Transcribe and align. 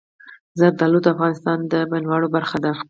زردالو 0.59 0.99
د 1.03 1.07
افغانستان 1.15 1.57
د 1.71 1.73
بڼوالۍ 1.89 2.27
برخه 2.35 2.57
ده. 2.63 2.71